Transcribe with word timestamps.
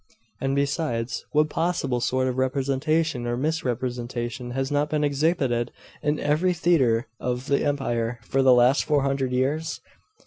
And 0.39 0.55
besides, 0.55 1.23
what 1.31 1.51
possible 1.51 2.01
sort 2.01 2.27
of 2.27 2.39
representation, 2.39 3.27
or 3.27 3.37
misrepresentation, 3.37 4.49
has 4.49 4.71
not 4.71 4.89
been 4.89 5.03
exhibited 5.03 5.71
in 6.01 6.19
every 6.19 6.53
theatre 6.53 7.05
of 7.19 7.45
the 7.45 7.63
empire 7.63 8.17
for 8.23 8.41
the 8.41 8.51
last 8.51 8.83
four 8.83 9.03
hundred 9.03 9.31
years? 9.31 9.79